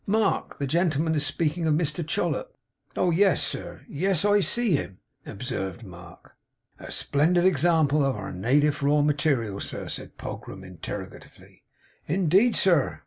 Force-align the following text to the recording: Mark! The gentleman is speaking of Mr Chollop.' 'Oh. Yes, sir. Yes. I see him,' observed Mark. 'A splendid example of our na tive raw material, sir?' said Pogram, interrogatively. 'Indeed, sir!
Mark! 0.07 0.57
The 0.57 0.65
gentleman 0.65 1.13
is 1.13 1.23
speaking 1.23 1.67
of 1.67 1.75
Mr 1.75 2.03
Chollop.' 2.03 2.57
'Oh. 2.97 3.11
Yes, 3.11 3.43
sir. 3.43 3.81
Yes. 3.87 4.25
I 4.25 4.39
see 4.39 4.71
him,' 4.75 4.97
observed 5.27 5.83
Mark. 5.83 6.35
'A 6.79 6.89
splendid 6.91 7.45
example 7.45 8.03
of 8.03 8.15
our 8.15 8.31
na 8.31 8.49
tive 8.59 8.81
raw 8.81 9.03
material, 9.03 9.59
sir?' 9.59 9.87
said 9.87 10.17
Pogram, 10.17 10.63
interrogatively. 10.63 11.65
'Indeed, 12.07 12.55
sir! 12.55 12.99